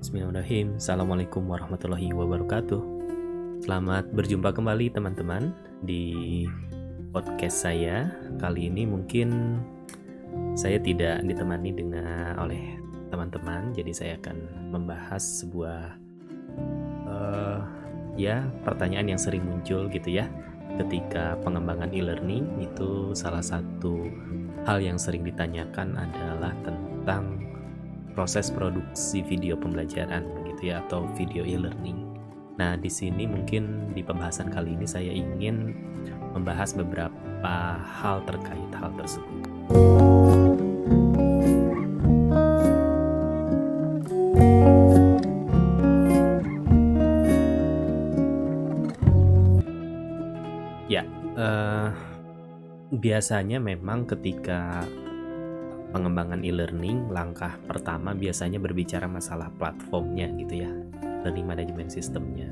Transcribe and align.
Bismillahirrahmanirrahim. 0.00 0.80
Assalamualaikum 0.80 1.44
warahmatullahi 1.44 2.08
wabarakatuh. 2.16 2.80
Selamat 3.60 4.08
berjumpa 4.08 4.48
kembali 4.56 4.96
teman-teman 4.96 5.52
di 5.84 6.48
podcast 7.12 7.68
saya. 7.68 8.08
Kali 8.40 8.72
ini 8.72 8.88
mungkin 8.88 9.60
saya 10.56 10.80
tidak 10.80 11.20
ditemani 11.20 11.76
dengan 11.76 12.32
oleh 12.40 12.80
teman-teman, 13.12 13.76
jadi 13.76 13.92
saya 13.92 14.12
akan 14.24 14.72
membahas 14.72 15.44
sebuah 15.44 16.00
uh, 17.04 17.60
ya 18.16 18.48
pertanyaan 18.64 19.12
yang 19.12 19.20
sering 19.20 19.44
muncul 19.44 19.84
gitu 19.92 20.16
ya 20.16 20.32
ketika 20.80 21.36
pengembangan 21.44 21.92
e-learning 21.92 22.48
itu 22.56 23.12
salah 23.12 23.44
satu 23.44 24.08
hal 24.64 24.80
yang 24.80 24.96
sering 24.96 25.28
ditanyakan 25.28 25.92
adalah 25.92 26.56
tentang 26.64 27.36
proses 28.12 28.50
produksi 28.50 29.22
video 29.22 29.54
pembelajaran 29.54 30.26
begitu 30.42 30.74
ya 30.74 30.82
atau 30.86 31.06
video 31.14 31.46
e-learning. 31.46 32.10
Nah, 32.60 32.76
di 32.76 32.92
sini 32.92 33.24
mungkin 33.24 33.94
di 33.96 34.04
pembahasan 34.04 34.52
kali 34.52 34.76
ini 34.76 34.84
saya 34.84 35.08
ingin 35.08 35.72
membahas 36.36 36.76
beberapa 36.76 37.80
hal 37.80 38.20
terkait 38.28 38.70
hal 38.76 38.92
tersebut. 39.00 39.48
Ya, 50.90 51.06
uh, 51.38 51.94
biasanya 52.92 53.62
memang 53.62 54.04
ketika 54.04 54.84
pengembangan 55.90 56.46
e-learning, 56.46 57.10
langkah 57.10 57.58
pertama 57.66 58.14
biasanya 58.14 58.62
berbicara 58.62 59.10
masalah 59.10 59.50
platformnya 59.58 60.30
gitu 60.38 60.66
ya, 60.66 60.70
learning 61.26 61.46
management 61.46 61.90
systemnya 61.90 62.48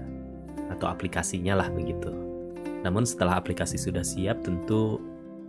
atau 0.68 0.90
aplikasinya 0.90 1.58
lah 1.64 1.68
begitu. 1.72 2.12
Namun 2.84 3.06
setelah 3.06 3.40
aplikasi 3.40 3.78
sudah 3.80 4.04
siap, 4.04 4.44
tentu 4.44 5.00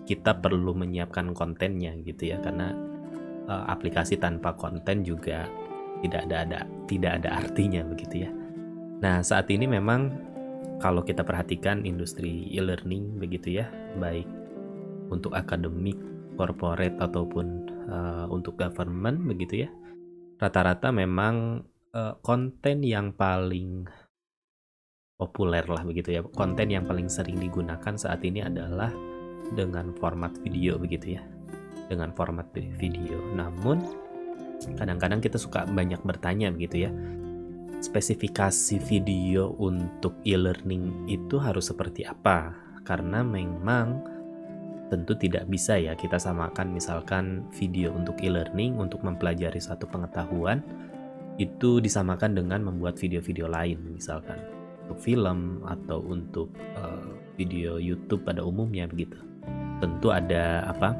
kita 0.05 0.37
perlu 0.41 0.73
menyiapkan 0.73 1.33
kontennya 1.37 1.93
gitu 2.01 2.33
ya, 2.33 2.37
karena 2.41 2.73
uh, 3.45 3.69
aplikasi 3.69 4.17
tanpa 4.17 4.53
konten 4.57 5.05
juga 5.05 5.45
tidak 5.99 6.31
ada 6.31 6.37
ada 6.47 6.59
tidak 6.87 7.11
ada 7.21 7.29
artinya 7.43 7.81
begitu 7.83 8.25
ya. 8.25 8.31
Nah 9.03 9.19
saat 9.19 9.51
ini 9.51 9.67
memang 9.67 10.15
kalau 10.79 11.03
kita 11.03 11.27
perhatikan 11.27 11.83
industri 11.83 12.47
e-learning 12.55 13.19
begitu 13.19 13.59
ya, 13.59 13.67
baik 13.99 14.25
untuk 15.11 15.35
akademik 15.35 15.99
corporate 16.39 16.95
ataupun 17.03 17.67
uh, 17.89 18.25
untuk 18.29 18.55
government 18.55 19.25
begitu 19.25 19.65
ya. 19.65 19.69
Rata-rata 20.39 20.93
memang 20.93 21.65
uh, 21.91 22.15
konten 22.21 22.85
yang 22.85 23.11
paling 23.17 23.89
populer 25.19 25.65
lah 25.67 25.83
begitu 25.83 26.15
ya. 26.15 26.21
Konten 26.23 26.71
yang 26.71 26.87
paling 26.87 27.11
sering 27.11 27.35
digunakan 27.41 27.97
saat 27.99 28.23
ini 28.23 28.45
adalah 28.45 28.93
dengan 29.51 29.91
format 29.97 30.37
video 30.39 30.79
begitu 30.79 31.19
ya. 31.19 31.21
Dengan 31.89 32.15
format 32.15 32.47
video. 32.55 33.19
Namun 33.35 33.83
kadang-kadang 34.79 35.19
kita 35.19 35.35
suka 35.35 35.67
banyak 35.67 35.99
bertanya 36.05 36.53
begitu 36.53 36.87
ya. 36.87 36.91
Spesifikasi 37.79 38.75
video 38.83 39.55
untuk 39.55 40.19
e-learning 40.27 41.07
itu 41.07 41.39
harus 41.39 41.71
seperti 41.71 42.03
apa? 42.03 42.51
Karena 42.83 43.23
memang 43.23 44.18
tentu 44.89 45.13
tidak 45.13 45.45
bisa 45.45 45.77
ya 45.77 45.93
kita 45.93 46.17
samakan 46.17 46.73
misalkan 46.73 47.45
video 47.53 47.93
untuk 47.93 48.17
e-learning 48.19 48.75
untuk 48.81 49.05
mempelajari 49.05 49.61
satu 49.61 49.85
pengetahuan 49.85 50.65
itu 51.39 51.79
disamakan 51.79 52.35
dengan 52.35 52.67
membuat 52.67 52.99
video-video 52.99 53.47
lain 53.47 53.79
misalkan 53.95 54.59
untuk 54.89 54.99
film 55.05 55.61
atau 55.69 56.01
untuk 56.01 56.49
uh, 56.73 57.13
video 57.37 57.77
YouTube 57.77 58.25
pada 58.25 58.41
umumnya 58.41 58.89
begitu. 58.89 59.21
Tentu 59.77 60.09
ada 60.09 60.65
apa? 60.65 60.97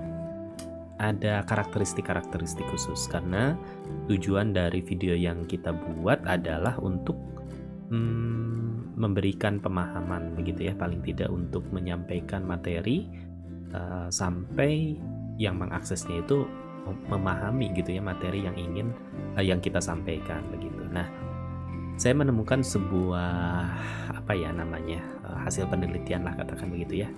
Ada 1.02 1.42
karakteristik-karakteristik 1.50 2.70
khusus 2.70 3.10
karena 3.10 3.58
tujuan 4.06 4.54
dari 4.54 4.86
video 4.86 5.18
yang 5.18 5.50
kita 5.50 5.74
buat 5.74 6.22
adalah 6.30 6.78
untuk 6.78 7.18
hmm, 7.90 8.94
memberikan 9.00 9.58
pemahaman 9.58 10.38
begitu 10.38 10.70
ya 10.70 10.74
paling 10.78 11.02
tidak 11.02 11.32
untuk 11.34 11.66
menyampaikan 11.74 12.44
materi 12.46 13.10
uh, 13.74 14.08
sampai 14.10 14.98
yang 15.40 15.56
mengaksesnya 15.56 16.24
itu 16.24 16.46
memahami 17.10 17.70
gitu 17.78 17.96
ya 17.96 18.02
materi 18.02 18.46
yang 18.46 18.58
ingin 18.58 18.92
uh, 19.38 19.44
yang 19.44 19.62
kita 19.62 19.80
sampaikan 19.80 20.42
begitu. 20.50 20.84
Nah, 20.90 21.06
saya 22.00 22.16
menemukan 22.16 22.64
sebuah 22.64 23.68
apa 24.16 24.34
ya 24.34 24.50
namanya 24.56 25.04
uh, 25.26 25.38
hasil 25.46 25.68
penelitian 25.70 26.26
lah 26.26 26.34
katakan 26.38 26.72
begitu 26.72 27.06
ya. 27.06 27.10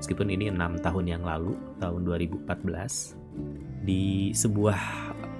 Meskipun 0.00 0.32
ini 0.32 0.48
enam 0.48 0.80
tahun 0.80 1.12
yang 1.12 1.22
lalu 1.26 1.52
tahun 1.76 2.08
2014 2.08 3.20
di 3.84 4.32
sebuah 4.32 4.80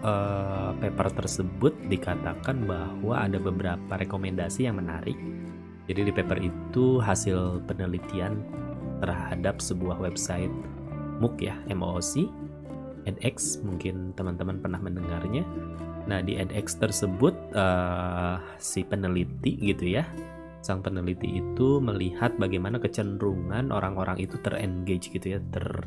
uh, 0.05 0.71
paper 0.77 1.09
tersebut 1.17 1.73
dikatakan 1.89 2.69
bahwa 2.69 3.25
ada 3.25 3.41
beberapa 3.41 3.93
rekomendasi 3.97 4.69
yang 4.69 4.77
menarik. 4.77 5.17
Jadi 5.89 6.07
di 6.07 6.13
paper 6.13 6.39
itu 6.45 7.01
hasil 7.01 7.65
penelitian 7.67 8.45
terhadap 9.01 9.59
sebuah 9.59 9.99
website. 9.99 10.53
MOOC 11.21 11.37
ya, 11.53 11.57
MOOC, 11.73 12.29
edX 13.05 13.61
mungkin 13.61 14.17
teman-teman 14.17 14.61
pernah 14.61 14.81
mendengarnya. 14.81 15.45
Nah 16.09 16.25
di 16.25 16.37
edX 16.41 16.81
tersebut 16.81 17.37
uh, 17.53 18.41
si 18.57 18.85
peneliti 18.85 19.57
gitu 19.61 20.01
ya, 20.01 20.09
sang 20.65 20.81
peneliti 20.81 21.41
itu 21.41 21.81
melihat 21.81 22.37
bagaimana 22.41 22.81
kecenderungan 22.81 23.69
orang-orang 23.69 24.17
itu 24.21 24.41
terengage 24.41 25.13
gitu 25.13 25.37
ya, 25.37 25.39
ter 25.53 25.85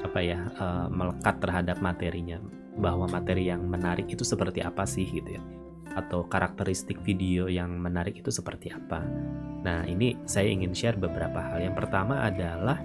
apa 0.00 0.18
ya 0.24 0.48
uh, 0.56 0.88
melekat 0.88 1.40
terhadap 1.44 1.76
materinya, 1.84 2.40
bahwa 2.78 3.10
materi 3.10 3.50
yang 3.50 3.66
menarik 3.68 4.08
itu 4.08 4.24
seperti 4.24 4.64
apa 4.64 4.86
sih 4.86 5.04
gitu 5.04 5.36
ya 5.36 5.42
atau 5.98 6.30
karakteristik 6.30 7.02
video 7.02 7.50
yang 7.50 7.74
menarik 7.76 8.22
itu 8.22 8.30
seperti 8.30 8.70
apa. 8.70 9.02
Nah, 9.66 9.82
ini 9.84 10.14
saya 10.22 10.46
ingin 10.48 10.70
share 10.70 10.94
beberapa 10.94 11.42
hal. 11.42 11.58
Yang 11.58 11.76
pertama 11.82 12.22
adalah 12.22 12.78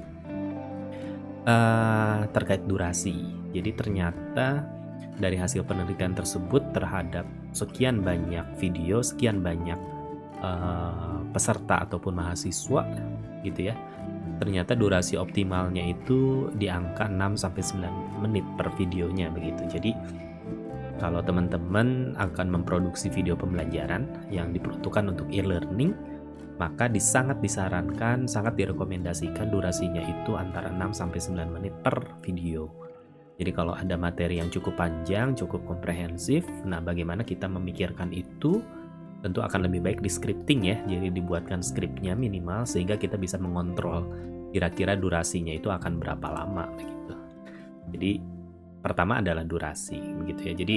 uh, 1.46 2.25
terkait 2.34 2.66
durasi. 2.66 3.29
Jadi 3.53 3.69
ternyata 3.78 4.66
dari 5.13 5.38
hasil 5.38 5.62
penelitian 5.69 6.18
tersebut 6.18 6.73
terhadap 6.73 7.29
sekian 7.53 8.02
banyak 8.02 8.46
video, 8.57 9.06
sekian 9.06 9.46
banyak 9.46 9.78
uh, 10.41 11.22
peserta 11.29 11.85
ataupun 11.85 12.18
mahasiswa 12.18 12.81
gitu 13.46 13.69
ya. 13.69 13.75
Ternyata 14.41 14.73
durasi 14.73 15.16
optimalnya 15.16 15.85
itu 15.85 16.50
di 16.57 16.66
angka 16.68 17.06
6 17.06 17.38
sampai 17.38 17.62
9 17.62 18.25
menit 18.25 18.46
per 18.57 18.73
videonya 18.73 19.29
begitu. 19.29 19.63
Jadi 19.69 19.91
kalau 21.02 21.26
teman-teman 21.26 22.14
akan 22.22 22.48
memproduksi 22.62 23.09
video 23.09 23.34
pembelajaran 23.34 24.06
yang 24.30 24.54
diperuntukkan 24.54 25.09
untuk 25.09 25.28
e-learning, 25.34 25.98
maka 26.62 26.86
disangat 26.86 27.42
disarankan, 27.42 28.30
sangat 28.30 28.54
direkomendasikan 28.54 29.50
durasinya 29.50 30.02
itu 30.06 30.38
antara 30.38 30.70
6 30.70 30.94
sampai 30.94 31.20
9 31.20 31.50
menit 31.50 31.74
per 31.82 31.98
video. 32.22 32.70
Jadi 33.42 33.50
kalau 33.50 33.74
ada 33.74 33.98
materi 33.98 34.38
yang 34.38 34.53
cukup 34.53 34.78
panjang, 34.78 35.34
cukup 35.34 35.66
komprehensif, 35.66 36.46
nah 36.62 36.78
bagaimana 36.78 37.26
kita 37.26 37.50
memikirkan 37.50 38.14
itu 38.14 38.62
tentu 39.26 39.42
akan 39.42 39.66
lebih 39.66 39.82
baik 39.82 40.00
di 40.06 40.09
scripting 40.14 40.62
ya. 40.70 40.78
Jadi 40.86 41.09
dibuatkan 41.09 41.66
skripnya 41.66 42.14
minimal 42.14 42.70
sehingga 42.70 43.02
kita 43.02 43.18
bisa 43.18 43.42
mengontrol 43.42 44.06
kira-kira 44.53 44.94
durasinya 44.94 45.50
itu 45.50 45.74
akan 45.74 45.98
berapa 45.98 46.28
lama 46.30 46.70
begitu. 46.78 47.16
Jadi 47.90 48.12
pertama 48.84 49.24
adalah 49.24 49.48
durasi 49.48 49.96
begitu 49.96 50.52
ya 50.52 50.53
jadi 50.59 50.76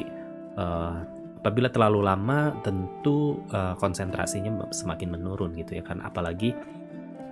uh, 0.56 1.04
apabila 1.46 1.70
terlalu 1.70 2.02
lama 2.02 2.58
tentu 2.66 3.38
uh, 3.54 3.78
konsentrasinya 3.78 4.66
semakin 4.74 5.14
menurun 5.14 5.54
gitu 5.54 5.78
ya 5.78 5.84
kan. 5.86 6.02
Apalagi 6.02 6.50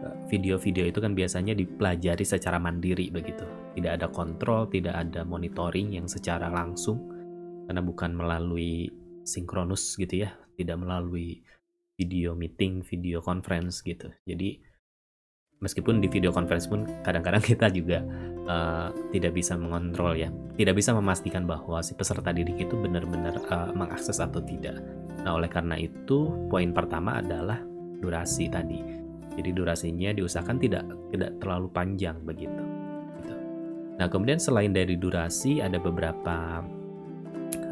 eh, 0.05 0.17
video-video 0.31 0.87
itu 0.87 1.03
kan 1.03 1.19
biasanya 1.19 1.57
dipelajari 1.59 2.23
secara 2.23 2.63
mandiri 2.63 3.11
begitu. 3.11 3.43
Tidak 3.75 3.91
ada 3.91 4.07
kontrol 4.07 4.71
tidak 4.71 4.95
ada 4.95 5.27
monitoring 5.27 5.99
yang 5.99 6.07
secara 6.07 6.47
langsung. 6.47 7.11
Karena 7.67 7.83
bukan 7.83 8.15
melalui 8.15 8.87
sinkronus 9.27 9.99
gitu 9.99 10.29
ya. 10.29 10.31
Tidak 10.55 10.77
melalui 10.79 11.43
video 11.99 12.39
meeting 12.39 12.87
video 12.87 13.19
conference 13.19 13.83
gitu. 13.83 14.15
Jadi 14.23 14.74
meskipun 15.65 16.05
di 16.05 16.13
video 16.13 16.29
conference 16.29 16.69
pun 16.69 16.85
kadang-kadang 17.01 17.41
kita 17.57 17.73
juga 17.73 18.05
uh, 18.45 18.93
tidak 19.09 19.33
bisa 19.33 19.57
mengontrol 19.57 20.13
ya 20.13 20.29
tidak 20.61 20.77
bisa 20.77 20.93
memastikan 20.93 21.49
bahwa 21.49 21.81
si 21.81 21.97
peserta 21.97 22.31
didik 22.31 22.69
itu 22.69 22.77
benar-benar 22.77 23.41
uh, 23.49 23.73
mengakses 23.73 24.21
atau 24.21 24.45
tidak 24.45 24.77
nah 25.25 25.41
oleh 25.41 25.49
karena 25.49 25.81
itu 25.81 26.29
poin 26.53 26.71
pertama 26.77 27.25
adalah 27.25 27.59
durasi 28.05 28.53
tadi 28.53 28.85
jadi 29.35 29.51
durasinya 29.51 30.13
diusahakan 30.13 30.61
tidak 30.61 30.85
tidak 31.11 31.33
terlalu 31.41 31.73
panjang 31.73 32.21
begitu 32.21 32.63
gitu. 33.25 33.35
nah 33.97 34.07
kemudian 34.13 34.37
selain 34.37 34.77
dari 34.77 35.01
durasi 35.01 35.65
ada 35.65 35.81
beberapa 35.81 36.61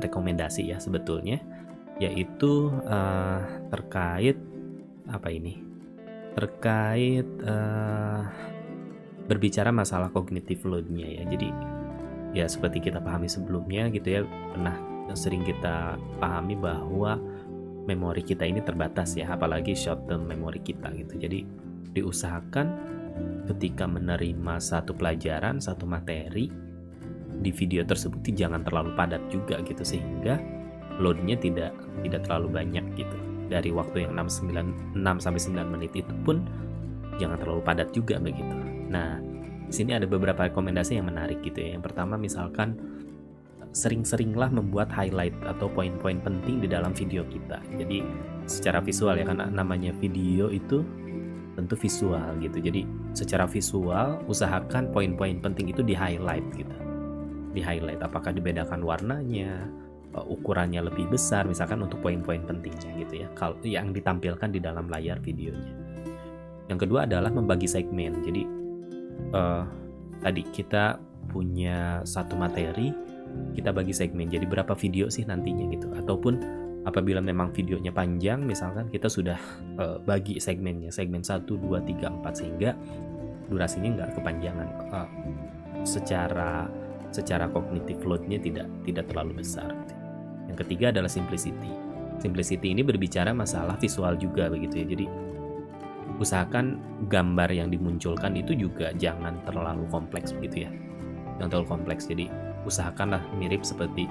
rekomendasi 0.00 0.72
ya 0.72 0.80
sebetulnya 0.80 1.38
yaitu 2.00 2.72
uh, 2.88 3.42
terkait 3.70 4.34
apa 5.06 5.28
ini? 5.30 5.71
Terkait 6.32 7.29
uh, 7.44 8.23
berbicara 9.29 9.69
masalah 9.70 10.08
kognitif 10.11 10.64
load-nya 10.64 11.20
ya. 11.20 11.23
Jadi 11.29 11.49
ya 12.32 12.49
seperti 12.49 12.81
kita 12.88 12.99
pahami 13.00 13.29
sebelumnya 13.29 13.93
gitu 13.93 14.08
ya, 14.08 14.20
pernah 14.25 14.76
sering 15.12 15.44
kita 15.44 16.00
pahami 16.17 16.56
bahwa 16.56 17.20
memori 17.84 18.23
kita 18.25 18.46
ini 18.49 18.64
terbatas 18.64 19.12
ya, 19.19 19.29
apalagi 19.34 19.76
short 19.76 20.08
term 20.08 20.25
memori 20.25 20.62
kita 20.64 20.88
gitu. 20.96 21.20
Jadi 21.20 21.44
diusahakan 21.93 22.67
ketika 23.52 23.84
menerima 23.84 24.55
satu 24.56 24.96
pelajaran, 24.96 25.61
satu 25.61 25.84
materi 25.84 26.49
di 27.43 27.50
video 27.50 27.82
tersebut 27.82 28.23
jangan 28.32 28.62
terlalu 28.62 28.94
padat 28.94 29.20
juga 29.29 29.58
gitu 29.67 29.82
sehingga 29.82 30.38
loadnya 31.02 31.34
tidak 31.37 31.75
tidak 32.06 32.25
terlalu 32.25 32.49
banyak 32.62 32.84
gitu. 32.96 33.19
Dari 33.52 33.69
waktu 33.69 34.08
yang 34.08 34.16
6 34.16 34.49
9 34.49 34.96
6 34.96 35.25
sampai 35.25 35.40
9 35.40 35.75
menit 35.76 35.93
itu 35.93 36.14
pun 36.25 36.40
jangan 37.20 37.37
terlalu 37.37 37.60
padat 37.60 37.93
juga 37.93 38.16
begitu. 38.16 38.56
Nah, 38.88 39.20
di 39.69 39.72
sini 39.72 39.93
ada 39.93 40.08
beberapa 40.08 40.49
rekomendasi 40.49 40.96
yang 40.96 41.12
menarik 41.12 41.44
gitu 41.44 41.60
ya. 41.60 41.76
Yang 41.76 41.93
pertama 41.93 42.16
misalkan 42.16 42.81
sering-seringlah 43.72 44.52
membuat 44.52 44.93
highlight 44.93 45.32
atau 45.49 45.69
poin-poin 45.69 46.20
penting 46.20 46.60
di 46.60 46.69
dalam 46.69 46.93
video 46.93 47.25
kita. 47.28 47.60
Jadi 47.76 48.04
secara 48.44 48.84
visual 48.84 49.16
ya 49.16 49.25
karena 49.25 49.49
namanya 49.49 49.96
video 49.96 50.52
itu 50.52 50.84
tentu 51.56 51.76
visual 51.76 52.37
gitu. 52.40 52.60
Jadi 52.60 52.84
secara 53.12 53.48
visual 53.48 54.20
usahakan 54.28 54.93
poin-poin 54.93 55.40
penting 55.40 55.72
itu 55.72 55.81
di 55.81 55.96
highlight 55.96 56.44
gitu. 56.56 56.76
Di 57.52 57.60
highlight 57.60 58.00
apakah 58.00 58.32
dibedakan 58.32 58.81
warnanya, 58.84 59.69
uh, 60.16 60.26
ukurannya 60.26 60.84
lebih 60.84 61.08
besar 61.12 61.44
misalkan 61.48 61.82
untuk 61.84 62.00
poin-poin 62.00 62.42
pentingnya 62.44 62.90
gitu 63.02 63.24
ya. 63.24 63.28
Kalau 63.36 63.56
yang 63.64 63.92
ditampilkan 63.92 64.48
di 64.52 64.60
dalam 64.60 64.88
layar 64.88 65.20
videonya. 65.20 65.72
Yang 66.70 66.88
kedua 66.88 67.04
adalah 67.04 67.28
membagi 67.28 67.68
segmen. 67.68 68.22
Jadi 68.24 68.42
uh, 69.34 69.64
tadi 70.22 70.42
kita 70.48 70.96
punya 71.30 72.02
satu 72.02 72.34
materi 72.38 72.90
kita 73.56 73.72
bagi 73.72 73.96
segmen 73.96 74.28
jadi 74.28 74.44
berapa 74.44 74.76
video 74.76 75.08
sih 75.08 75.24
nantinya 75.24 75.64
gitu 75.72 75.88
ataupun 75.96 76.34
apabila 76.84 77.22
memang 77.22 77.54
videonya 77.54 77.94
panjang 77.94 78.42
misalkan 78.42 78.90
kita 78.90 79.06
sudah 79.06 79.38
uh, 79.78 79.96
bagi 80.02 80.42
segmennya 80.42 80.90
segmen 80.90 81.22
1 81.22 81.46
2 81.46 81.62
3 81.62 82.22
4 82.22 82.38
sehingga 82.38 82.70
durasinya 83.48 83.90
nggak 84.00 84.10
kepanjangan 84.18 84.68
uh, 84.90 85.08
secara 85.86 86.66
secara 87.12 87.48
kognitif 87.52 88.00
loadnya 88.04 88.40
tidak 88.40 88.66
tidak 88.88 89.04
terlalu 89.08 89.44
besar 89.44 89.68
gitu. 89.84 90.01
Yang 90.52 90.58
ketiga 90.60 90.93
adalah 90.93 91.08
simplicity 91.08 91.72
simplicity 92.20 92.70
ini 92.76 92.84
berbicara 92.84 93.32
masalah 93.32 93.81
visual 93.81 94.14
juga 94.20 94.52
begitu 94.52 94.84
ya 94.84 94.87
jadi 94.93 95.06
usahakan 96.20 96.78
gambar 97.08 97.50
yang 97.50 97.72
dimunculkan 97.72 98.37
itu 98.37 98.54
juga 98.54 98.93
jangan 99.00 99.40
terlalu 99.49 99.88
kompleks 99.88 100.37
begitu 100.37 100.69
ya 100.69 100.70
jangan 101.40 101.49
terlalu 101.56 101.69
kompleks 101.81 102.04
jadi 102.04 102.28
usahakanlah 102.69 103.25
mirip 103.40 103.64
seperti 103.64 104.06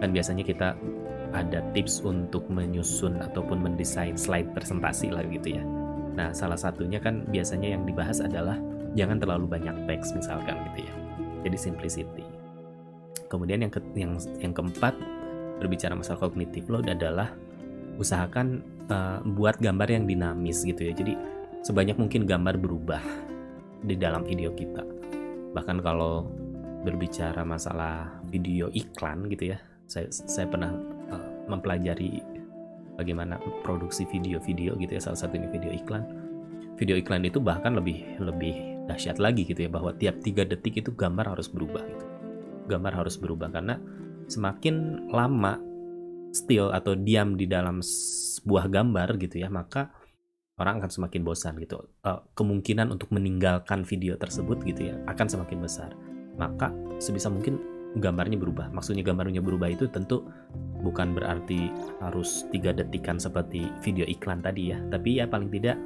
kan 0.00 0.14
biasanya 0.14 0.46
kita 0.46 0.78
ada 1.32 1.64
tips 1.72 2.04
untuk 2.04 2.44
menyusun 2.52 3.18
ataupun 3.20 3.64
mendesain 3.64 4.14
slide 4.20 4.52
presentasi 4.52 5.08
lah 5.08 5.24
gitu 5.32 5.56
ya. 5.58 5.64
Nah, 6.12 6.28
salah 6.36 6.60
satunya 6.60 7.00
kan 7.00 7.24
biasanya 7.32 7.72
yang 7.72 7.88
dibahas 7.88 8.20
adalah 8.20 8.60
jangan 8.92 9.16
terlalu 9.16 9.48
banyak 9.48 9.72
teks 9.88 10.12
misalkan 10.12 10.60
gitu 10.72 10.84
ya. 10.84 10.94
Jadi 11.48 11.56
simplicity. 11.56 12.24
Kemudian 13.32 13.64
yang 13.64 13.72
ke, 13.72 13.80
yang 13.96 14.20
yang 14.44 14.52
keempat 14.52 14.92
berbicara 15.62 15.94
masalah 15.94 16.26
kognitif 16.26 16.66
load 16.66 16.90
adalah 16.90 17.30
usahakan 17.96 18.66
uh, 18.90 19.22
buat 19.22 19.62
gambar 19.62 19.88
yang 19.94 20.04
dinamis 20.10 20.66
gitu 20.66 20.90
ya. 20.90 20.92
Jadi 20.92 21.14
sebanyak 21.62 21.94
mungkin 21.96 22.26
gambar 22.26 22.58
berubah 22.58 23.02
di 23.86 23.94
dalam 23.94 24.26
video 24.26 24.50
kita. 24.52 24.82
Bahkan 25.54 25.78
kalau 25.86 26.26
berbicara 26.82 27.46
masalah 27.46 28.10
video 28.26 28.66
iklan 28.74 29.30
gitu 29.30 29.54
ya 29.54 29.58
saya 29.86 30.10
saya 30.10 30.46
pernah 30.50 30.74
uh, 31.14 31.28
mempelajari 31.46 32.18
bagaimana 32.98 33.38
produksi 33.62 34.04
video-video 34.10 34.76
gitu 34.76 34.92
ya 34.98 35.00
salah 35.00 35.18
satunya 35.20 35.48
video 35.48 35.70
iklan 35.70 36.02
video 36.76 36.98
iklan 36.98 37.22
itu 37.22 37.38
bahkan 37.38 37.78
lebih 37.78 38.02
lebih 38.18 38.82
dahsyat 38.90 39.22
lagi 39.22 39.46
gitu 39.46 39.64
ya 39.64 39.70
bahwa 39.70 39.94
tiap 39.94 40.18
tiga 40.20 40.42
detik 40.42 40.82
itu 40.82 40.90
gambar 40.92 41.38
harus 41.38 41.46
berubah 41.46 41.86
gitu 41.86 42.06
gambar 42.66 42.92
harus 43.04 43.14
berubah 43.14 43.48
karena 43.54 43.78
semakin 44.32 45.08
lama 45.12 45.60
still 46.32 46.72
atau 46.72 46.96
diam 46.96 47.36
di 47.36 47.44
dalam 47.44 47.84
sebuah 47.84 48.72
gambar 48.72 49.20
gitu 49.20 49.44
ya 49.44 49.52
maka 49.52 49.92
orang 50.56 50.80
akan 50.80 50.90
semakin 50.90 51.20
bosan 51.20 51.60
gitu 51.60 51.84
uh, 52.08 52.24
kemungkinan 52.32 52.88
untuk 52.88 53.12
meninggalkan 53.12 53.84
video 53.84 54.16
tersebut 54.16 54.64
gitu 54.64 54.92
ya 54.92 54.96
akan 55.04 55.26
semakin 55.28 55.58
besar 55.60 55.92
maka 56.40 56.72
sebisa 56.96 57.28
mungkin 57.28 57.60
gambarnya 57.96 58.40
berubah. 58.40 58.72
Maksudnya 58.72 59.04
gambarnya 59.04 59.44
berubah 59.44 59.68
itu 59.68 59.84
tentu 59.90 60.24
bukan 60.80 61.12
berarti 61.12 61.68
harus 62.00 62.48
tiga 62.48 62.72
detikan 62.72 63.20
seperti 63.20 63.68
video 63.84 64.08
iklan 64.08 64.40
tadi 64.40 64.72
ya, 64.72 64.78
tapi 64.88 65.20
ya 65.20 65.28
paling 65.28 65.52
tidak 65.52 65.76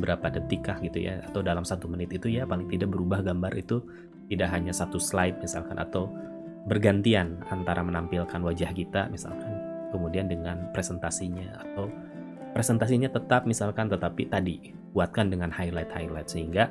berapa 0.00 0.26
detikkah 0.40 0.80
gitu 0.82 1.04
ya, 1.04 1.20
atau 1.28 1.44
dalam 1.44 1.62
satu 1.62 1.86
menit 1.86 2.10
itu 2.16 2.32
ya 2.32 2.48
paling 2.48 2.66
tidak 2.66 2.90
berubah 2.90 3.22
gambar 3.22 3.52
itu 3.54 3.84
tidak 4.32 4.48
hanya 4.50 4.72
satu 4.72 4.96
slide 4.96 5.38
misalkan 5.38 5.76
atau 5.76 6.08
bergantian 6.64 7.44
antara 7.52 7.84
menampilkan 7.84 8.40
wajah 8.40 8.72
kita 8.72 9.12
misalkan 9.12 9.52
kemudian 9.92 10.26
dengan 10.26 10.72
presentasinya 10.72 11.60
atau 11.60 11.92
presentasinya 12.56 13.12
tetap 13.12 13.44
misalkan 13.44 13.90
tetapi 13.92 14.30
tadi 14.30 14.72
buatkan 14.96 15.28
dengan 15.28 15.52
highlight-highlight 15.52 16.30
sehingga 16.30 16.70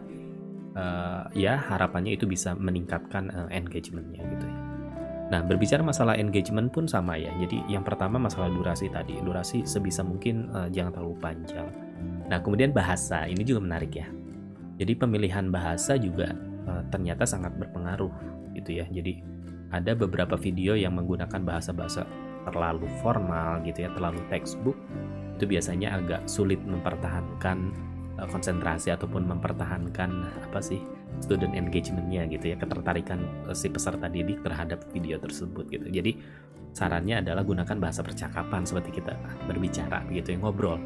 uh, 0.73 1.29
ya 1.37 1.59
harapannya 1.59 2.17
itu 2.17 2.25
bisa 2.25 2.57
meningkatkan 2.57 3.29
uh, 3.29 3.49
engagementnya 3.53 4.23
gitu 4.23 4.45
ya. 4.47 4.59
Nah 5.31 5.41
berbicara 5.41 5.81
masalah 5.81 6.19
engagement 6.19 6.69
pun 6.69 6.85
sama 6.85 7.17
ya. 7.17 7.31
Jadi 7.41 7.63
yang 7.71 7.81
pertama 7.81 8.21
masalah 8.21 8.51
durasi 8.53 8.91
tadi, 8.91 9.17
durasi 9.21 9.65
sebisa 9.65 10.01
mungkin 10.01 10.49
uh, 10.51 10.67
jangan 10.69 10.93
terlalu 10.99 11.15
panjang. 11.21 11.69
Nah 12.27 12.37
kemudian 12.43 12.75
bahasa 12.75 13.25
ini 13.25 13.41
juga 13.45 13.63
menarik 13.63 13.93
ya. 13.93 14.07
Jadi 14.77 14.93
pemilihan 14.97 15.53
bahasa 15.53 15.95
juga 15.99 16.33
uh, 16.65 16.81
ternyata 16.89 17.23
sangat 17.27 17.55
berpengaruh 17.59 18.11
gitu 18.57 18.77
ya. 18.77 18.85
Jadi 18.89 19.21
ada 19.73 19.97
beberapa 19.97 20.37
video 20.37 20.77
yang 20.77 20.93
menggunakan 20.93 21.41
bahasa-bahasa 21.41 22.05
terlalu 22.45 22.85
formal 23.01 23.65
gitu 23.65 23.83
ya, 23.83 23.89
terlalu 23.97 24.21
textbook. 24.29 24.77
Itu 25.35 25.49
biasanya 25.49 25.97
agak 25.97 26.29
sulit 26.29 26.61
mempertahankan 26.61 27.73
Eh, 28.13 28.29
konsentrasi 28.29 28.93
ataupun 28.93 29.25
mempertahankan 29.25 30.09
apa 30.45 30.61
sih 30.61 30.77
student 31.17 31.57
engagementnya 31.57 32.29
gitu 32.29 32.53
ya 32.53 32.55
ketertarikan 32.61 33.25
eh, 33.49 33.57
si 33.57 33.73
peserta 33.73 34.05
didik 34.05 34.45
terhadap 34.45 34.85
video 34.93 35.17
tersebut 35.17 35.65
gitu. 35.73 35.89
Jadi 35.89 36.21
sarannya 36.77 37.25
adalah 37.25 37.41
gunakan 37.41 37.73
bahasa 37.81 38.05
percakapan 38.05 38.69
seperti 38.69 39.01
kita 39.01 39.17
berbicara 39.49 40.05
gitu 40.13 40.29
ya 40.33 40.37
ngobrol. 40.41 40.77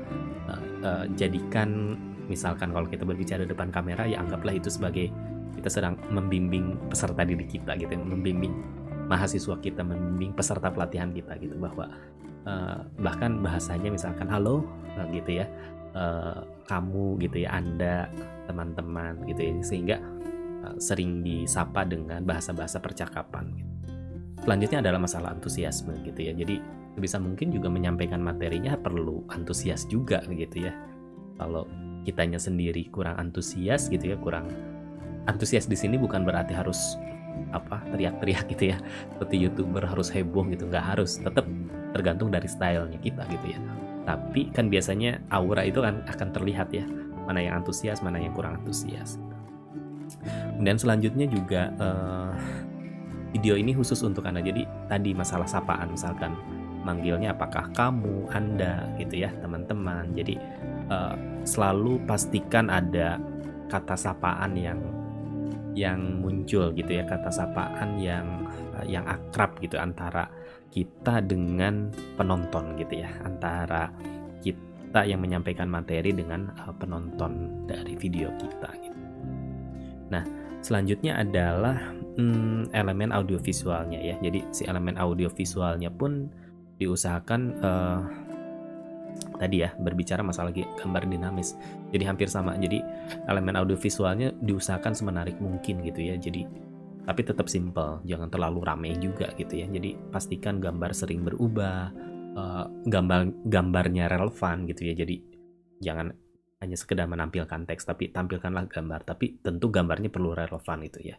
Uh, 0.48 0.64
uh, 0.88 1.04
jadikan 1.20 2.00
misalkan 2.32 2.72
kalau 2.72 2.88
kita 2.88 3.04
berbicara 3.04 3.44
depan 3.44 3.72
kamera 3.76 4.08
ya 4.08 4.24
anggaplah 4.24 4.56
itu 4.56 4.72
sebagai 4.72 5.12
kita 5.60 5.68
sedang 5.68 6.00
membimbing 6.12 6.80
peserta 6.88 7.28
didik 7.28 7.60
kita 7.60 7.76
gitu 7.76 7.92
ya 7.92 8.00
membimbing 8.00 8.56
mahasiswa 9.08 9.56
kita 9.64 9.82
membimbing 9.82 10.36
peserta 10.36 10.68
pelatihan 10.68 11.10
kita 11.16 11.40
gitu 11.40 11.56
bahwa 11.58 11.88
uh, 12.44 12.84
bahkan 13.00 13.40
bahasanya 13.40 13.92
misalkan 13.92 14.28
halo 14.28 14.68
gitu 15.12 15.44
ya 15.44 15.46
uh, 15.96 16.44
kamu 16.68 17.18
gitu 17.24 17.48
ya 17.48 17.56
Anda 17.56 18.12
teman-teman 18.46 19.24
gitu 19.28 19.40
ya 19.42 19.52
sehingga 19.64 19.98
uh, 20.68 20.76
sering 20.78 21.24
disapa 21.24 21.88
dengan 21.88 22.24
bahasa-bahasa 22.28 22.84
percakapan 22.84 23.56
gitu. 23.56 23.74
selanjutnya 24.44 24.80
adalah 24.84 25.00
masalah 25.02 25.30
antusiasme 25.34 25.96
gitu 26.04 26.20
ya 26.28 26.36
jadi 26.36 26.60
bisa 26.98 27.22
mungkin 27.22 27.54
juga 27.54 27.70
menyampaikan 27.70 28.20
materinya 28.20 28.74
perlu 28.74 29.22
antusias 29.30 29.86
juga 29.86 30.20
gitu 30.34 30.66
ya 30.66 30.74
kalau 31.38 31.70
kitanya 32.04 32.42
sendiri 32.42 32.90
kurang 32.90 33.22
antusias 33.22 33.88
gitu 33.92 34.16
ya 34.16 34.18
kurang 34.18 34.50
antusias 35.30 35.70
di 35.70 35.78
sini 35.78 36.00
bukan 36.00 36.26
berarti 36.26 36.58
harus 36.58 36.98
apa 37.56 37.82
teriak-teriak 37.94 38.46
gitu 38.51 38.74
ya. 38.74 38.77
Seperti 39.15 39.36
youtuber 39.41 39.84
harus 39.86 40.12
heboh 40.12 40.46
gitu. 40.51 40.67
Nggak 40.67 40.96
harus. 40.96 41.17
Tetap 41.22 41.46
tergantung 41.96 42.29
dari 42.29 42.46
stylenya 42.46 43.00
kita 43.00 43.24
gitu 43.32 43.56
ya. 43.56 43.60
Tapi 44.08 44.51
kan 44.56 44.72
biasanya 44.72 45.20
aura 45.32 45.67
itu 45.67 45.84
kan 45.84 46.03
akan 46.08 46.29
terlihat 46.32 46.72
ya. 46.72 46.86
Mana 47.27 47.44
yang 47.44 47.60
antusias 47.60 48.00
mana 48.00 48.20
yang 48.20 48.32
kurang 48.32 48.63
antusias. 48.63 49.20
Dan 50.58 50.79
selanjutnya 50.79 51.27
juga 51.27 51.75
uh, 51.77 52.32
video 53.36 53.60
ini 53.60 53.75
khusus 53.75 54.00
untuk 54.03 54.24
anda. 54.25 54.39
Jadi 54.39 54.63
tadi 54.88 55.12
masalah 55.12 55.48
sapaan 55.48 55.91
misalkan. 55.91 56.34
Manggilnya 56.88 57.36
apakah 57.36 57.67
kamu 57.75 58.32
anda 58.32 58.88
gitu 58.96 59.27
ya 59.27 59.32
teman-teman. 59.44 60.15
Jadi 60.15 60.39
uh, 60.88 61.20
selalu 61.44 62.00
pastikan 62.08 62.72
ada 62.72 63.20
kata 63.67 64.00
sapaan 64.00 64.56
yang 64.56 64.79
yang 65.78 66.26
muncul 66.26 66.74
gitu 66.74 66.90
ya 66.90 67.06
kata 67.06 67.30
sapaan 67.30 68.02
yang 68.02 68.50
yang 68.90 69.06
akrab 69.06 69.54
gitu 69.62 69.78
antara 69.78 70.26
kita 70.74 71.22
dengan 71.22 71.94
penonton 72.18 72.74
gitu 72.82 73.06
ya 73.06 73.14
antara 73.22 73.94
kita 74.42 75.06
yang 75.06 75.22
menyampaikan 75.22 75.70
materi 75.70 76.10
dengan 76.10 76.50
uh, 76.66 76.74
penonton 76.74 77.64
dari 77.70 77.94
video 77.94 78.34
kita 78.42 78.70
gitu. 78.82 79.00
Nah 80.10 80.26
selanjutnya 80.66 81.22
adalah 81.22 81.78
hmm, 82.18 82.74
elemen 82.74 83.14
audiovisualnya 83.14 84.02
ya 84.02 84.16
jadi 84.18 84.42
si 84.50 84.66
elemen 84.66 84.98
audiovisualnya 84.98 85.94
pun 85.94 86.34
diusahakan 86.82 87.42
uh, 87.62 88.02
tadi 89.38 89.63
ya 89.63 89.70
berbicara 89.77 90.25
masalah 90.25 90.51
gambar 90.51 91.06
dinamis. 91.06 91.56
Jadi 91.94 92.03
hampir 92.03 92.27
sama. 92.27 92.58
Jadi 92.58 92.82
elemen 93.29 93.56
audiovisualnya 93.56 94.34
diusahakan 94.41 94.98
semenarik 94.98 95.38
mungkin 95.38 95.86
gitu 95.86 96.01
ya. 96.01 96.17
Jadi 96.17 96.44
tapi 97.08 97.24
tetap 97.24 97.48
simple 97.48 98.03
jangan 98.03 98.27
terlalu 98.27 98.60
ramai 98.65 98.98
juga 98.98 99.32
gitu 99.38 99.62
ya. 99.62 99.70
Jadi 99.70 99.96
pastikan 100.12 100.60
gambar 100.60 100.91
sering 100.91 101.24
berubah 101.24 101.94
uh, 102.36 102.65
gambar 102.89 103.48
gambarnya 103.48 104.12
relevan 104.12 104.67
gitu 104.67 104.91
ya. 104.91 104.94
Jadi 104.98 105.15
jangan 105.79 106.12
hanya 106.58 106.74
sekedar 106.74 107.06
menampilkan 107.06 107.70
teks 107.70 107.86
tapi 107.86 108.10
tampilkanlah 108.10 108.67
gambar. 108.67 109.06
Tapi 109.06 109.39
tentu 109.39 109.70
gambarnya 109.70 110.10
perlu 110.10 110.34
relevan 110.34 110.79
itu 110.84 111.13
ya. 111.13 111.15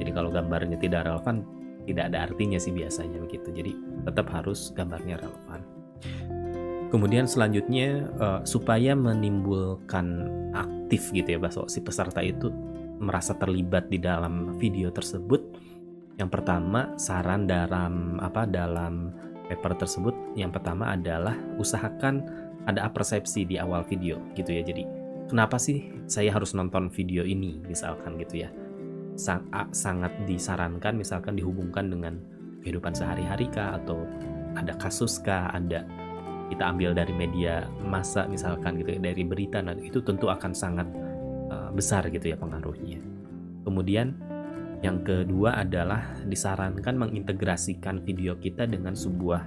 Jadi 0.00 0.10
kalau 0.14 0.32
gambarnya 0.32 0.78
tidak 0.80 1.04
relevan 1.04 1.44
tidak 1.86 2.10
ada 2.10 2.26
artinya 2.30 2.56
sih 2.56 2.72
biasanya 2.72 3.18
begitu. 3.20 3.50
Jadi 3.50 3.74
tetap 4.06 4.30
harus 4.32 4.70
gambarnya 4.72 5.20
relevan 5.20 5.65
Kemudian 6.96 7.28
selanjutnya 7.28 8.08
uh, 8.16 8.40
supaya 8.48 8.96
menimbulkan 8.96 10.32
aktif 10.56 11.12
gitu 11.12 11.36
ya 11.36 11.38
bahwa 11.44 11.68
si 11.68 11.84
peserta 11.84 12.24
itu 12.24 12.48
merasa 12.96 13.36
terlibat 13.36 13.92
di 13.92 14.00
dalam 14.00 14.56
video 14.56 14.88
tersebut. 14.88 15.44
Yang 16.16 16.40
pertama 16.40 16.96
saran 16.96 17.44
dalam 17.44 18.16
apa 18.16 18.48
dalam 18.48 19.12
paper 19.44 19.76
tersebut 19.76 20.16
yang 20.40 20.48
pertama 20.48 20.96
adalah 20.96 21.36
usahakan 21.60 22.24
ada 22.64 22.88
persepsi 22.88 23.44
di 23.44 23.60
awal 23.60 23.84
video 23.84 24.16
gitu 24.32 24.56
ya. 24.56 24.64
Jadi 24.64 24.88
kenapa 25.28 25.60
sih 25.60 25.92
saya 26.08 26.32
harus 26.32 26.56
nonton 26.56 26.88
video 26.88 27.28
ini 27.28 27.60
misalkan 27.68 28.16
gitu 28.16 28.48
ya. 28.48 28.50
Sang, 29.20 29.44
sangat 29.68 30.16
disarankan 30.24 30.96
misalkan 30.96 31.36
dihubungkan 31.36 31.92
dengan 31.92 32.16
kehidupan 32.64 32.96
sehari-hari 32.96 33.52
kah 33.52 33.76
atau 33.84 34.00
ada 34.56 34.72
kasus 34.80 35.20
kah, 35.20 35.52
ada 35.52 35.84
kita 36.46 36.70
ambil 36.70 36.94
dari 36.94 37.10
media 37.10 37.66
massa 37.82 38.24
misalkan 38.30 38.78
gitu 38.78 38.96
ya, 38.96 39.00
dari 39.02 39.22
berita 39.26 39.58
nah 39.58 39.74
itu 39.74 39.98
tentu 40.02 40.30
akan 40.30 40.52
sangat 40.54 40.86
uh, 41.50 41.70
besar 41.74 42.06
gitu 42.10 42.32
ya 42.32 42.36
pengaruhnya. 42.38 43.02
Kemudian 43.66 44.14
yang 44.84 45.02
kedua 45.02 45.58
adalah 45.58 46.14
disarankan 46.28 46.94
mengintegrasikan 46.94 48.04
video 48.04 48.36
kita 48.38 48.68
dengan 48.68 48.94
sebuah 48.94 49.42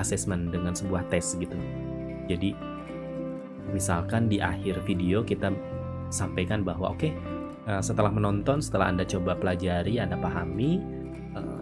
asesmen 0.00 0.48
dengan 0.48 0.72
sebuah 0.72 1.06
tes 1.12 1.36
gitu. 1.36 1.54
Jadi 2.26 2.56
misalkan 3.70 4.26
di 4.26 4.42
akhir 4.42 4.82
video 4.82 5.22
kita 5.22 5.52
sampaikan 6.10 6.66
bahwa 6.66 6.90
oke 6.90 7.06
okay, 7.06 7.12
eh, 7.70 7.82
setelah 7.84 8.10
menonton 8.10 8.58
setelah 8.58 8.90
Anda 8.90 9.06
coba 9.06 9.38
pelajari, 9.38 10.02
Anda 10.02 10.18
pahami 10.18 10.99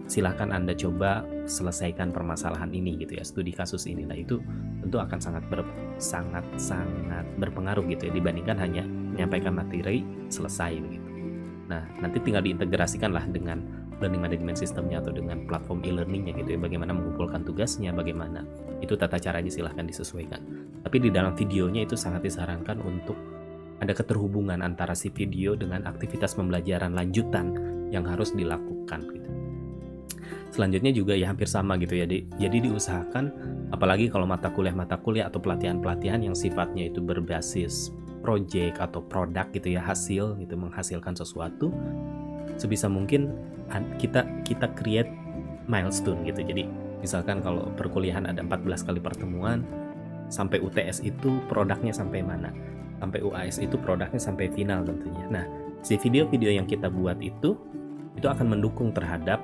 silahkan 0.09 0.49
Anda 0.49 0.73
coba 0.73 1.21
selesaikan 1.45 2.09
permasalahan 2.09 2.73
ini 2.73 2.97
gitu 2.97 3.21
ya 3.21 3.23
studi 3.23 3.53
kasus 3.53 3.85
ini. 3.85 4.03
Nah 4.09 4.17
itu 4.17 4.41
tentu 4.81 4.97
akan 4.97 5.19
sangat 5.21 5.45
ber, 5.47 5.61
sangat 6.01 6.43
sangat 6.57 7.23
berpengaruh 7.37 7.85
gitu 7.93 8.09
ya 8.09 8.13
dibandingkan 8.17 8.57
hanya 8.57 8.83
menyampaikan 8.83 9.53
materi 9.53 10.01
selesai 10.33 10.81
begitu. 10.81 11.07
Nah 11.69 11.85
nanti 12.01 12.17
tinggal 12.25 12.41
diintegrasikan 12.41 13.13
lah 13.13 13.23
dengan 13.29 13.61
learning 14.01 14.25
management 14.25 14.57
systemnya 14.57 14.97
atau 14.97 15.13
dengan 15.13 15.45
platform 15.45 15.85
e-learningnya 15.85 16.33
gitu 16.41 16.57
ya 16.57 16.59
bagaimana 16.59 16.95
mengumpulkan 16.95 17.45
tugasnya 17.45 17.93
bagaimana 17.93 18.47
itu 18.81 18.97
tata 18.97 19.21
caranya 19.21 19.53
silahkan 19.53 19.85
disesuaikan. 19.85 20.41
Tapi 20.81 20.97
di 20.97 21.13
dalam 21.13 21.37
videonya 21.37 21.85
itu 21.85 21.93
sangat 21.93 22.25
disarankan 22.25 22.81
untuk 22.81 23.15
ada 23.79 23.93
keterhubungan 23.93 24.59
antara 24.65 24.97
si 24.97 25.13
video 25.13 25.53
dengan 25.53 25.85
aktivitas 25.85 26.33
pembelajaran 26.33 26.97
lanjutan 26.97 27.53
yang 27.93 28.03
harus 28.03 28.35
dilakukan 28.35 29.05
gitu 29.13 29.28
selanjutnya 30.49 30.91
juga 30.91 31.13
ya 31.13 31.29
hampir 31.29 31.45
sama 31.45 31.77
gitu 31.77 31.93
ya 31.93 32.09
jadi 32.37 32.57
diusahakan 32.61 33.31
apalagi 33.69 34.09
kalau 34.09 34.25
mata 34.25 34.49
kuliah-mata 34.49 34.97
kuliah 34.97 35.29
atau 35.29 35.37
pelatihan-pelatihan 35.37 36.25
yang 36.25 36.33
sifatnya 36.33 36.89
itu 36.89 36.99
berbasis 36.99 37.93
project 38.25 38.81
atau 38.81 38.99
produk 39.05 39.47
gitu 39.53 39.77
ya 39.77 39.81
hasil 39.81 40.35
gitu 40.41 40.53
menghasilkan 40.57 41.13
sesuatu 41.15 41.71
sebisa 42.59 42.91
mungkin 42.91 43.31
kita 44.01 44.25
kita 44.43 44.67
create 44.75 45.09
milestone 45.69 46.25
gitu. 46.25 46.41
Jadi 46.41 46.65
misalkan 46.99 47.39
kalau 47.39 47.69
perkuliahan 47.77 48.25
ada 48.25 48.41
14 48.41 48.83
kali 48.89 48.99
pertemuan 48.99 49.63
sampai 50.27 50.59
UTS 50.59 51.05
itu 51.05 51.39
produknya 51.47 51.93
sampai 51.93 52.25
mana? 52.25 52.49
Sampai 52.99 53.23
UAS 53.23 53.63
itu 53.63 53.79
produknya 53.79 54.19
sampai 54.19 54.51
final 54.51 54.83
tentunya. 54.83 55.23
Nah 55.31 55.45
si 55.85 55.95
video-video 55.95 56.51
yang 56.51 56.67
kita 56.67 56.91
buat 56.91 57.21
itu 57.23 57.55
itu 58.17 58.27
akan 58.27 58.59
mendukung 58.59 58.91
terhadap 58.91 59.39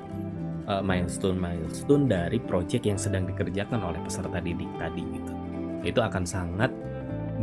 milestone-milestone 0.66 2.10
dari 2.10 2.42
project 2.42 2.90
yang 2.90 2.98
sedang 2.98 3.30
dikerjakan 3.30 3.86
oleh 3.86 4.02
peserta 4.02 4.42
didik 4.42 4.70
tadi 4.82 5.02
gitu. 5.06 5.34
Itu 5.86 6.02
akan 6.02 6.26
sangat 6.26 6.74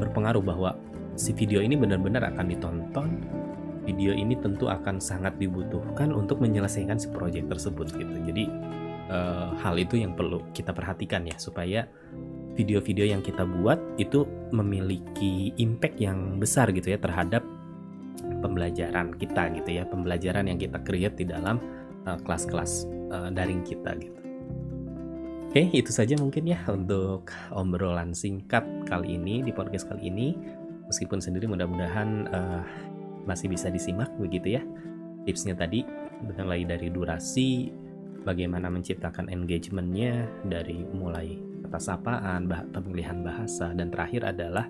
berpengaruh 0.02 0.42
bahwa 0.42 0.74
si 1.14 1.30
video 1.30 1.62
ini 1.62 1.78
benar-benar 1.78 2.34
akan 2.34 2.46
ditonton. 2.50 3.08
Video 3.82 4.14
ini 4.14 4.38
tentu 4.38 4.70
akan 4.70 5.02
sangat 5.02 5.38
dibutuhkan 5.42 6.14
untuk 6.14 6.38
menyelesaikan 6.38 6.98
si 6.98 7.10
project 7.10 7.50
tersebut 7.50 7.90
gitu. 7.94 8.14
Jadi 8.26 8.46
uh, 9.10 9.54
hal 9.58 9.74
itu 9.78 9.98
yang 9.98 10.14
perlu 10.14 10.42
kita 10.54 10.70
perhatikan 10.70 11.26
ya 11.26 11.34
supaya 11.34 11.90
video-video 12.54 13.10
yang 13.10 13.22
kita 13.24 13.42
buat 13.42 13.80
itu 13.98 14.22
memiliki 14.54 15.50
impact 15.58 15.98
yang 15.98 16.38
besar 16.38 16.70
gitu 16.70 16.94
ya 16.94 16.98
terhadap 17.00 17.42
pembelajaran 18.42 19.14
kita 19.16 19.50
gitu 19.56 19.70
ya, 19.78 19.82
pembelajaran 19.88 20.46
yang 20.46 20.58
kita 20.58 20.78
create 20.82 21.16
di 21.18 21.26
dalam 21.26 21.58
kelas-kelas 22.04 22.90
uh, 23.10 23.30
daring 23.30 23.62
kita 23.62 23.94
gitu. 23.98 24.20
Oke, 25.52 25.68
itu 25.76 25.92
saja 25.92 26.16
mungkin 26.16 26.48
ya 26.48 26.64
untuk 26.72 27.28
obrolan 27.52 28.16
singkat 28.16 28.64
kali 28.88 29.20
ini 29.20 29.44
di 29.44 29.52
podcast 29.52 29.84
kali 29.84 30.08
ini. 30.08 30.32
Meskipun 30.88 31.20
sendiri 31.20 31.44
mudah-mudahan 31.44 32.08
uh, 32.32 32.64
masih 33.28 33.52
bisa 33.52 33.68
disimak 33.68 34.08
begitu 34.16 34.56
ya. 34.56 34.62
Tipsnya 35.28 35.52
tadi 35.52 35.84
mulai 36.24 36.64
dari 36.64 36.88
durasi, 36.88 37.68
bagaimana 38.24 38.72
menciptakan 38.72 39.28
engagementnya 39.28 40.24
dari 40.48 40.88
mulai 40.88 41.36
kata 41.68 41.78
sapaan, 41.78 42.48
bah 42.48 42.64
pemilihan 42.72 43.20
bahasa, 43.20 43.76
dan 43.76 43.92
terakhir 43.92 44.32
adalah 44.32 44.66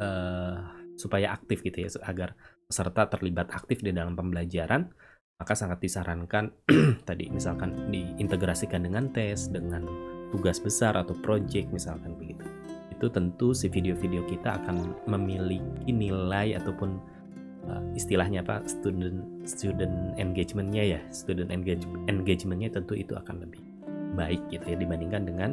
uh, 0.00 0.56
supaya 0.96 1.36
aktif 1.36 1.60
gitu 1.60 1.86
ya, 1.86 1.88
agar 2.08 2.32
peserta 2.64 3.06
terlibat 3.06 3.52
aktif 3.52 3.84
di 3.84 3.92
dalam 3.92 4.16
pembelajaran 4.16 4.90
maka 5.36 5.52
sangat 5.52 5.84
disarankan 5.84 6.48
tadi 7.08 7.28
misalkan 7.28 7.92
diintegrasikan 7.92 8.88
dengan 8.88 9.12
tes, 9.12 9.52
dengan 9.52 9.84
tugas 10.32 10.56
besar 10.58 10.96
atau 10.96 11.12
project 11.20 11.68
misalkan 11.72 12.16
begitu. 12.16 12.44
Itu 12.88 13.12
tentu 13.12 13.52
si 13.52 13.68
video-video 13.68 14.24
kita 14.24 14.64
akan 14.64 15.04
memiliki 15.04 15.92
nilai 15.92 16.56
ataupun 16.56 16.96
uh, 17.68 17.84
istilahnya 17.92 18.40
apa 18.40 18.64
student 18.64 19.44
student 19.44 20.16
engagementnya 20.16 20.96
ya 20.96 21.00
student 21.12 21.52
engage, 21.52 21.84
engagementnya 22.08 22.72
tentu 22.72 22.96
itu 22.96 23.12
akan 23.12 23.44
lebih 23.44 23.60
baik 24.16 24.40
gitu 24.48 24.64
ya 24.64 24.76
dibandingkan 24.80 25.28
dengan 25.28 25.50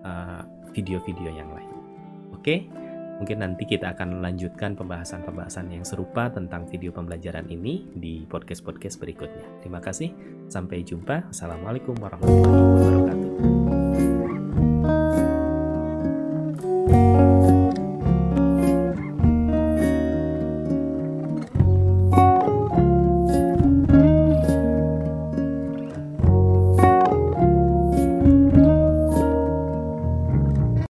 uh, 0.00 0.40
video-video 0.72 1.28
uh, 1.28 1.36
yang 1.36 1.50
lain. 1.52 1.72
Oke. 2.32 2.40
Okay? 2.40 2.85
Mungkin 3.16 3.40
nanti 3.40 3.64
kita 3.64 3.96
akan 3.96 4.20
melanjutkan 4.20 4.76
pembahasan-pembahasan 4.76 5.72
yang 5.72 5.84
serupa 5.88 6.28
tentang 6.28 6.68
video 6.68 6.92
pembelajaran 6.92 7.48
ini 7.48 7.88
di 7.96 8.28
podcast-podcast 8.28 9.00
berikutnya. 9.00 9.64
Terima 9.64 9.80
kasih, 9.80 10.12
sampai 10.52 10.84
jumpa. 10.84 11.32
Assalamualaikum 11.32 11.96
warahmatullahi 11.96 12.52
wabarakatuh. 12.76 13.85